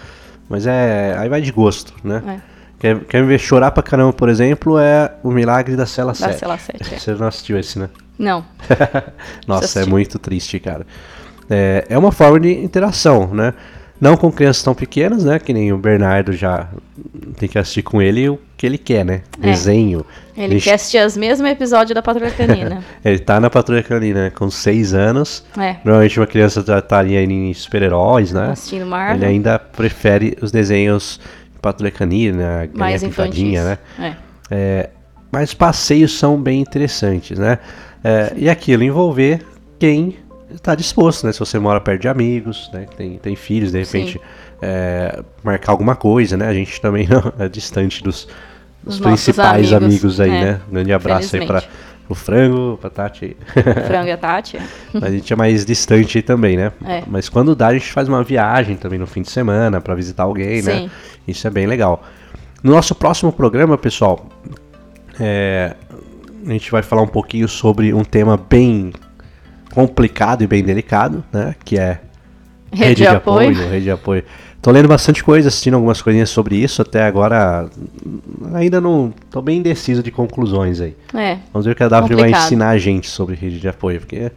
Mas 0.48 0.66
é. 0.66 1.16
Aí 1.18 1.28
vai 1.28 1.42
de 1.42 1.52
gosto, 1.52 1.92
né? 2.02 2.22
É. 2.26 2.52
Quer, 2.78 2.98
quer 3.04 3.20
me 3.22 3.28
ver 3.28 3.38
chorar 3.38 3.70
pra 3.70 3.82
caramba, 3.82 4.12
por 4.12 4.28
exemplo, 4.28 4.76
é 4.78 5.12
O 5.22 5.30
Milagre 5.30 5.76
da 5.76 5.86
Cela 5.86 6.14
7. 6.14 6.38
Cela 6.38 6.58
7, 6.58 6.94
é. 6.94 6.98
Você 6.98 7.14
não 7.14 7.28
assistiu 7.28 7.58
esse, 7.58 7.78
né? 7.78 7.88
Não. 8.22 8.44
Nossa, 9.46 9.82
é 9.82 9.84
muito 9.84 10.18
triste, 10.18 10.60
cara. 10.60 10.86
É, 11.50 11.84
é 11.88 11.98
uma 11.98 12.12
forma 12.12 12.38
de 12.38 12.52
interação, 12.52 13.34
né? 13.34 13.52
Não 14.00 14.16
com 14.16 14.32
crianças 14.32 14.62
tão 14.62 14.74
pequenas, 14.74 15.24
né? 15.24 15.38
Que 15.38 15.52
nem 15.52 15.72
o 15.72 15.78
Bernardo 15.78 16.32
já 16.32 16.68
tem 17.36 17.48
que 17.48 17.58
assistir 17.58 17.82
com 17.82 18.00
ele 18.02 18.28
o 18.28 18.38
que 18.56 18.66
ele 18.66 18.78
quer, 18.78 19.04
né? 19.04 19.22
É. 19.40 19.46
Desenho. 19.46 20.04
Ele 20.36 20.54
Gente, 20.54 20.64
quer 20.64 20.74
assistir 20.74 21.04
os 21.04 21.16
mesmos 21.16 21.48
episódios 21.48 21.94
da 21.94 22.02
Patrulha 22.02 22.30
Canina. 22.30 22.82
Ele 23.04 23.18
tá 23.18 23.38
na 23.38 23.50
Patrulha 23.50 23.82
Canina? 23.82 24.32
Com 24.34 24.50
6 24.50 24.94
anos. 24.94 25.44
é. 25.58 25.76
Normalmente 25.84 26.18
uma 26.18 26.26
criança 26.26 26.64
já 26.66 26.78
estaria 26.78 27.22
em 27.22 27.52
super-heróis, 27.52 28.32
né? 28.32 28.50
Assistindo 28.50 28.86
Marvel. 28.86 29.16
Ele 29.16 29.26
ainda 29.26 29.58
prefere 29.58 30.36
os 30.40 30.50
desenhos 30.50 31.20
de 31.52 31.58
Patrulha 31.60 31.90
Canina, 31.92 32.66
Galinha 32.66 32.70
mais 32.74 33.02
Pintadinha, 33.04 33.60
infantis. 33.60 33.78
né? 33.98 34.16
É. 34.18 34.32
É, 34.50 34.90
mas 35.32 35.54
passeios 35.54 36.18
são 36.18 36.40
bem 36.40 36.60
interessantes, 36.60 37.38
né? 37.38 37.58
É, 38.04 38.32
e 38.36 38.50
aquilo 38.50 38.84
envolver 38.84 39.44
quem 39.78 40.18
está 40.54 40.74
disposto, 40.74 41.26
né? 41.26 41.32
Se 41.32 41.40
você 41.40 41.58
mora 41.58 41.80
perto 41.80 42.02
de 42.02 42.08
amigos, 42.08 42.70
né? 42.72 42.86
Tem, 42.96 43.16
tem 43.16 43.34
filhos, 43.34 43.72
de 43.72 43.78
repente 43.78 44.20
é, 44.60 45.22
marcar 45.42 45.72
alguma 45.72 45.96
coisa, 45.96 46.36
né? 46.36 46.46
A 46.46 46.54
gente 46.54 46.78
também 46.80 47.08
não 47.08 47.32
é 47.38 47.48
distante 47.48 48.02
dos, 48.02 48.28
dos 48.82 49.00
principais 49.00 49.72
amigos, 49.72 50.20
amigos, 50.20 50.20
aí, 50.20 50.30
é, 50.30 50.44
né? 50.44 50.60
Um 50.68 50.74
grande 50.74 50.92
abraço 50.92 51.34
aí 51.34 51.46
para 51.46 51.64
o 52.08 52.14
Frango, 52.14 52.76
pra 52.78 52.90
Tati. 52.90 53.34
Frango 53.86 54.08
e 54.08 54.12
a 54.12 54.18
Tati. 54.18 54.58
a 55.00 55.10
gente 55.10 55.32
é 55.32 55.36
mais 55.36 55.64
distante 55.64 56.20
também, 56.20 56.58
né? 56.58 56.72
É. 56.84 57.02
Mas 57.06 57.30
quando 57.30 57.56
dá, 57.56 57.68
a 57.68 57.72
gente 57.72 57.90
faz 57.90 58.06
uma 58.06 58.22
viagem 58.22 58.76
também 58.76 58.98
no 58.98 59.06
fim 59.06 59.22
de 59.22 59.30
semana 59.30 59.80
para 59.80 59.94
visitar 59.94 60.24
alguém, 60.24 60.60
né? 60.60 60.80
Sim. 60.80 60.90
Isso 61.26 61.46
é 61.46 61.50
bem 61.50 61.66
legal. 61.66 62.04
No 62.62 62.72
nosso 62.72 62.94
próximo 62.94 63.32
programa, 63.32 63.76
pessoal, 63.76 64.28
é, 65.20 65.74
a 66.46 66.50
gente 66.52 66.70
vai 66.70 66.82
falar 66.82 67.02
um 67.02 67.06
pouquinho 67.08 67.48
sobre 67.48 67.92
um 67.94 68.04
tema 68.04 68.36
bem 68.36 68.92
complicado 69.74 70.42
e 70.42 70.46
bem 70.46 70.62
delicado, 70.62 71.22
né? 71.32 71.54
Que 71.64 71.78
é 71.78 72.00
Rede, 72.72 73.02
de, 73.02 73.06
apoio. 73.06 73.68
Rede 73.68 73.84
de 73.84 73.90
apoio. 73.90 74.24
Tô 74.62 74.70
lendo 74.70 74.88
bastante 74.88 75.22
coisa, 75.24 75.48
assistindo 75.48 75.74
algumas 75.74 76.00
coisinhas 76.00 76.30
sobre 76.30 76.56
isso. 76.56 76.80
Até 76.82 77.02
agora, 77.04 77.68
ainda 78.54 78.80
não. 78.80 79.12
Tô 79.30 79.42
bem 79.42 79.58
indeciso 79.58 80.02
de 80.02 80.10
conclusões 80.10 80.80
aí. 80.80 80.96
É. 81.14 81.38
Vamos 81.52 81.66
ver 81.66 81.72
o 81.72 81.74
que 81.74 81.82
a 81.82 81.88
W 81.88 82.18
vai 82.18 82.30
ensinar 82.30 82.70
a 82.70 82.78
gente 82.78 83.08
sobre 83.10 83.34
rede 83.34 83.58
de 83.60 83.68
apoio, 83.68 83.98
porque 84.00 84.30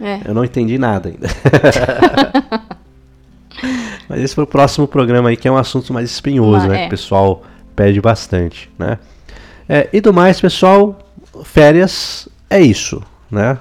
É. 0.00 0.20
eu 0.24 0.34
não 0.34 0.44
entendi 0.44 0.76
nada 0.78 1.08
ainda. 1.08 1.28
Mas 4.08 4.20
esse 4.20 4.34
foi 4.34 4.44
o 4.44 4.46
próximo 4.46 4.86
programa 4.88 5.28
aí, 5.28 5.36
que 5.36 5.46
é 5.46 5.50
um 5.52 5.56
assunto 5.56 5.92
mais 5.92 6.10
espinhoso, 6.10 6.66
Ah, 6.66 6.68
né? 6.68 6.76
é. 6.76 6.80
Que 6.82 6.86
o 6.86 6.90
pessoal 6.90 7.42
pede 7.76 8.00
bastante, 8.00 8.70
né? 8.78 8.98
É, 9.72 9.88
e 9.92 10.00
do 10.00 10.12
mais, 10.12 10.40
pessoal, 10.40 10.98
férias 11.44 12.28
é 12.50 12.60
isso, 12.60 13.00
né? 13.30 13.56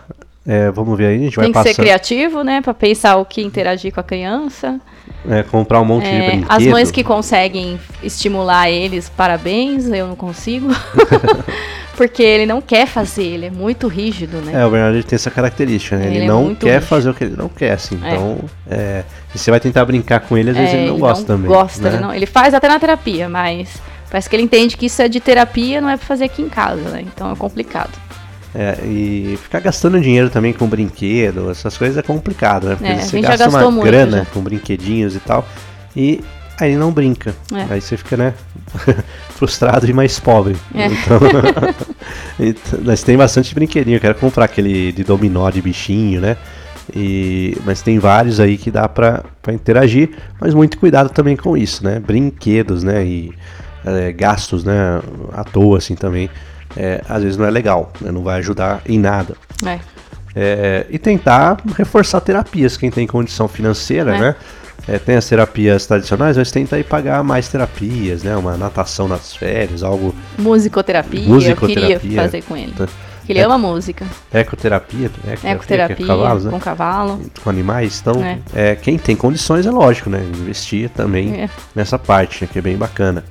É, 0.48 0.72
vamos 0.72 0.98
ver 0.98 1.06
aí, 1.08 1.16
a 1.18 1.20
gente 1.20 1.36
vai 1.36 1.46
Tem 1.46 1.52
que 1.54 1.60
passar. 1.60 1.70
ser 1.76 1.82
criativo, 1.82 2.44
né? 2.44 2.62
Pra 2.62 2.74
pensar 2.74 3.18
o 3.18 3.26
que 3.26 3.42
interagir 3.42 3.94
com 3.94 4.00
a 4.00 4.04
criança. 4.04 4.80
é, 5.30 5.44
comprar 5.44 5.80
um 5.82 5.86
monte 5.86 6.06
de 6.06 6.16
É, 6.16 6.28
brinquedo. 6.32 6.48
as 6.52 6.66
mães 6.66 6.90
que 6.90 7.04
conseguem 7.04 7.80
estimular 8.02 8.70
eles, 8.72 9.08
parabéns, 9.10 9.86
eu 9.88 10.08
não 10.08 10.16
consigo. 10.16 10.70
Porque 11.96 12.24
ele 12.24 12.46
não 12.46 12.62
quer 12.62 12.88
fazer, 12.88 13.24
ele 13.26 13.46
é 13.48 13.52
muito 13.52 13.88
rígido, 13.88 14.38
né? 14.38 14.54
É, 14.62 14.66
o 14.66 14.70
Bernardo 14.72 14.96
ele 14.96 15.04
tem 15.04 15.18
essa 15.18 15.30
característica, 15.30 15.98
né? 15.98 16.08
Ele, 16.08 16.16
Ele 16.16 16.26
é 16.26 16.28
não 16.28 16.44
muito 16.44 16.66
quer 16.66 16.76
rígido. 16.76 16.88
fazer 16.88 17.10
o 17.10 17.14
que 17.14 17.24
ele 17.26 17.36
não 17.36 17.50
quer, 17.50 17.74
assim. 17.74 18.00
É. 18.02 18.14
Então, 18.14 18.38
é, 18.72 19.04
e 19.36 19.38
você 19.38 19.52
vai 19.52 19.60
tentar 19.60 19.84
brincar 19.86 20.22
com 20.22 20.38
ele, 20.38 20.52
às 20.52 20.56
vezes 20.58 20.74
É, 20.74 20.78
ele 20.78 20.88
não 20.92 20.98
gosta 20.98 21.26
também. 21.26 21.48
Gosta, 21.50 21.82
né? 21.84 21.90
ele, 21.90 22.00
não- 22.02 22.14
ele 22.14 22.26
faz 22.26 22.54
até 22.54 22.70
na 22.70 22.80
terapia, 22.80 23.28
mas 23.28 23.70
parece 24.10 24.30
que 24.30 24.36
ele 24.36 24.44
entende 24.44 24.76
que 24.78 24.86
isso 24.88 25.02
é 25.02 25.08
de 25.08 25.20
terapia, 25.20 25.80
não 25.82 25.90
é 25.90 25.98
pra 25.98 26.06
fazer 26.06 26.26
aqui 26.26 26.42
em 26.42 26.50
casa, 26.50 26.82
né? 26.90 27.02
Então 27.02 27.32
é 27.32 27.36
complicado. 27.36 27.92
É, 28.56 28.80
e 28.84 29.38
ficar 29.44 29.60
gastando 29.60 30.00
dinheiro 30.02 30.30
também 30.30 30.52
com 30.54 30.66
brinquedo, 30.68 31.52
essas 31.52 31.78
coisas 31.78 31.98
é 31.98 32.02
complicado, 32.02 32.70
né? 32.70 32.76
Porque 32.76 32.92
É, 32.92 32.94
a 32.96 33.00
você 33.00 33.10
gente 33.18 33.22
já 33.24 33.30
gasta 33.30 33.46
uma 33.50 33.52
gastou 33.60 33.72
muito 33.72 33.86
grana 33.86 34.18
já. 34.20 34.26
com 34.26 34.42
brinquedinhos 34.42 35.16
e 35.16 35.20
tal, 35.20 35.48
e 35.96 36.20
aí 36.60 36.76
não 36.76 36.92
brinca. 36.92 37.36
É. 37.54 37.74
Aí 37.76 37.80
você 37.82 37.96
fica, 37.96 38.18
né, 38.18 38.34
frustrado 39.38 39.88
e 39.88 39.94
mais 39.94 40.20
pobre. 40.20 40.56
É. 40.74 40.88
Então, 40.88 41.20
então, 42.40 42.80
mas 42.84 43.04
tem 43.04 43.16
bastante 43.16 43.54
brinquedinho, 43.54 43.98
eu 43.98 44.02
quero 44.02 44.16
comprar 44.16 44.46
aquele 44.46 44.92
de 44.92 45.04
dominó 45.04 45.48
de 45.52 45.62
bichinho, 45.62 46.20
né? 46.20 46.36
E, 46.96 47.56
mas 47.66 47.84
tem 47.84 48.00
vários 48.00 48.40
aí 48.40 48.58
que 48.58 48.72
dá 48.72 48.90
pra 48.90 49.24
interagir, 49.50 50.10
mas 50.42 50.56
muito 50.56 50.80
cuidado 50.80 51.10
também 51.10 51.36
com 51.38 51.56
isso, 51.56 51.84
né? 51.84 52.00
Brinquedos, 52.00 52.84
né? 52.84 53.06
E 53.06 53.32
é, 53.86 54.12
gastos, 54.12 54.64
né? 54.64 55.02
À 55.34 55.44
toa, 55.44 55.78
assim, 55.78 55.96
também. 55.96 56.30
é, 56.78 57.02
às 57.10 57.24
vezes 57.24 57.36
não 57.38 57.46
é 57.46 57.50
legal, 57.50 57.92
né? 58.00 58.12
não 58.12 58.22
vai 58.22 58.38
ajudar 58.40 58.82
em 58.86 59.00
nada. 59.00 59.36
É. 59.66 59.80
É, 60.36 60.86
e 60.90 61.00
tentar 61.00 61.58
reforçar 61.76 62.22
terapias, 62.22 62.78
quem 62.78 62.92
tem 62.92 63.08
condição 63.08 63.48
financeira, 63.48 64.16
É. 64.16 64.20
né? 64.20 64.36
É, 64.88 64.98
tem 64.98 65.16
as 65.16 65.26
terapias 65.28 65.86
tradicionais, 65.86 66.38
mas 66.38 66.52
tenta 66.52 66.76
aí 66.76 66.84
pagar 66.84 67.24
mais 67.24 67.48
terapias, 67.48 68.24
né? 68.24 68.36
Uma 68.38 68.56
natação 68.58 69.08
nas 69.08 69.36
férias, 69.36 69.84
algo 69.84 70.16
Musicoterapia, 70.38 71.22
eu 71.22 71.28
Musicoterapia. 71.30 72.00
queria 72.00 72.22
fazer 72.22 72.44
com 72.44 72.56
ele. 72.58 72.72
Tá. 72.74 72.88
Que 73.26 73.34
ele 73.34 73.40
É. 73.40 73.44
ama 73.44 73.58
música. 73.58 74.06
ecoterapia, 74.34 75.06
ecoterapia, 75.08 75.52
Ecoterapia, 75.52 76.06
é 76.06 76.08
cavalos, 76.08 76.46
né? 76.46 76.52
com 76.52 76.60
cavalo. 76.60 77.22
com 77.44 77.50
animais. 77.50 78.00
Então, 78.02 78.24
É. 78.24 78.40
é, 78.56 78.76
quem 78.76 78.98
tem 78.98 79.16
condições 79.16 79.66
é 79.68 79.72
lógico, 79.72 80.10
né? 80.10 80.24
Investir 80.24 80.90
também 80.90 81.42
É. 81.42 81.50
nessa 81.76 82.00
parte, 82.00 82.44
né? 82.44 82.50
Que 82.52 82.58
é 82.58 82.62
bem 82.62 82.76
bacana. 82.78 83.24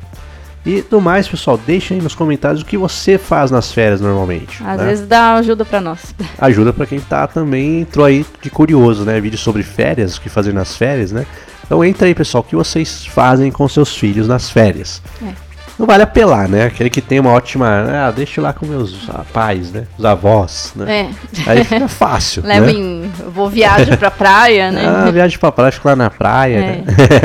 E 0.69 0.83
do 0.83 1.01
mais, 1.01 1.27
pessoal, 1.27 1.57
deixa 1.57 1.95
aí 1.95 2.01
nos 2.03 2.15
comentários 2.15 2.61
o 2.61 2.67
que 2.67 2.77
você 2.77 3.17
faz 3.17 3.51
nas 3.51 3.73
férias 3.73 4.03
normalmente. 4.03 4.63
Às 4.63 4.79
né? 4.79 4.85
vezes 4.85 5.09
dá 5.09 5.37
ajuda 5.37 5.65
pra 5.65 5.81
nós. 5.81 6.15
ajuda 6.39 6.75
pra 6.75 6.85
quem 6.85 7.01
tá 7.01 7.27
também 7.27 7.81
entrou 7.81 8.05
aí 8.05 8.27
de 8.43 8.51
curioso, 8.51 9.03
né? 9.03 9.19
Vídeo 9.19 9.39
sobre 9.39 9.63
férias, 9.63 10.19
o 10.19 10.21
que 10.21 10.29
fazer 10.29 10.53
nas 10.53 10.77
férias, 10.77 11.11
né? 11.11 11.25
Então 11.65 11.83
entra 11.83 12.07
aí, 12.07 12.15
pessoal, 12.15 12.45
o 12.45 12.47
que 12.47 12.55
vocês 12.55 13.07
fazem 13.07 13.51
com 13.51 13.67
seus 13.67 13.97
filhos 13.97 14.29
nas 14.29 14.51
férias. 14.51 15.01
É. 15.23 15.48
Não 15.79 15.87
vale 15.87 16.03
apelar, 16.03 16.49
né? 16.49 16.65
Aquele 16.65 16.91
que 16.91 17.01
tem 17.01 17.21
uma 17.21 17.31
ótima. 17.31 17.69
Ah, 17.89 18.11
deixa 18.11 18.41
eu 18.41 18.45
lá 18.45 18.53
com 18.53 18.67
meus 18.67 19.09
pais, 19.33 19.71
né? 19.71 19.87
Os 19.97 20.05
avós, 20.05 20.73
né? 20.75 21.07
É. 21.47 21.51
Aí 21.51 21.63
fica 21.63 21.87
fácil. 21.89 22.43
Leva 22.45 22.67
né? 22.67 22.73
em. 22.73 23.13
Vou 23.33 23.49
viagem 23.49 23.97
pra 23.97 24.11
praia, 24.11 24.73
né? 24.73 24.83
Ah, 24.85 25.09
viagem 25.11 25.39
pra 25.39 25.53
praia, 25.53 25.71
fica 25.71 25.91
lá 25.91 25.97
na 25.97 26.11
praia, 26.11 26.57
É. 26.57 26.61
né? 26.61 26.85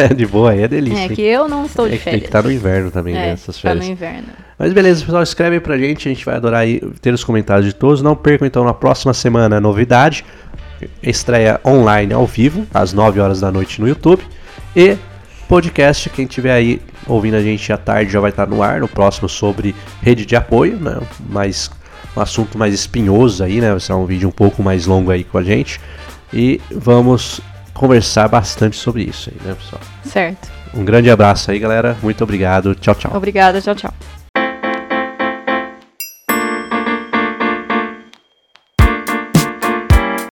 de 0.15 0.25
boa, 0.27 0.51
aí 0.51 0.62
é 0.62 0.67
delícia. 0.67 1.05
é 1.05 1.10
que 1.10 1.22
eu 1.22 1.48
não 1.50 1.65
estou 1.65 1.88
de 1.88 1.95
É 1.95 1.98
que 1.98 2.03
tem 2.03 2.12
férias. 2.13 2.22
que 2.22 2.27
estar 2.29 2.43
no 2.43 2.51
inverno 2.51 2.91
também, 2.91 3.15
né? 3.15 3.29
É, 3.29 3.31
Essas 3.31 3.55
tá 3.55 3.62
férias. 3.69 3.86
no 3.88 3.91
inverno. 3.91 4.27
Mas 4.60 4.72
beleza, 4.72 5.03
pessoal, 5.03 5.24
escreve 5.24 5.55
aí 5.55 5.60
pra 5.60 5.75
gente, 5.77 6.07
a 6.07 6.12
gente 6.13 6.24
vai 6.24 6.36
adorar 6.36 6.62
aí 6.62 6.79
ter 7.01 7.12
os 7.12 7.24
comentários 7.24 7.65
de 7.65 7.74
todos. 7.74 8.03
Não 8.03 8.15
percam 8.15 8.45
então 8.48 8.63
na 8.63 8.74
próxima 8.74 9.13
semana 9.15 9.57
a 9.57 9.60
novidade, 9.60 10.24
estreia 11.01 11.60
online 11.65 12.13
ao 12.13 12.27
vivo, 12.27 12.67
às 12.72 12.93
9 12.93 13.19
horas 13.19 13.41
da 13.41 13.51
noite 13.51 13.81
no 13.81 13.88
YouTube. 13.88 14.22
E 14.75 14.95
podcast, 15.48 16.10
quem 16.10 16.26
tiver 16.26 16.54
aí 16.54 16.82
ouvindo 17.08 17.36
a 17.36 17.42
gente 17.42 17.72
à 17.72 17.78
tarde 17.78 18.12
já 18.12 18.20
vai 18.20 18.30
estar 18.30 18.48
no 18.48 18.62
ar, 18.64 18.80
no 18.80 18.88
próximo 18.88 19.28
sobre 19.28 19.76
rede 20.02 20.26
de 20.26 20.36
apoio, 20.36 20.78
né? 20.78 21.00
Mais, 21.30 21.70
um 22.16 22.22
assunto 22.22 22.58
mais 22.58 22.74
espinhoso 22.74 23.44
aí, 23.44 23.60
né? 23.60 23.72
Vai 23.72 23.80
ser 23.80 23.94
um 23.94 24.06
vídeo 24.06 24.28
um 24.28 24.32
pouco 24.32 24.64
mais 24.64 24.86
longo 24.86 25.12
aí 25.12 25.24
com 25.24 25.38
a 25.38 25.44
gente. 25.44 25.80
E 26.32 26.60
vamos 26.72 27.42
conversar 27.74 28.28
bastante 28.28 28.76
sobre 28.76 29.04
isso 29.04 29.30
aí, 29.30 29.48
né, 29.48 29.56
pessoal? 29.56 29.82
Certo. 30.06 30.52
Um 30.74 30.84
grande 30.84 31.10
abraço 31.10 31.52
aí, 31.52 31.60
galera. 31.60 31.96
Muito 32.02 32.24
obrigado. 32.24 32.74
Tchau, 32.76 32.96
tchau. 32.96 33.12
Obrigada, 33.16 33.62
tchau, 33.62 33.76
tchau. 33.76 34.23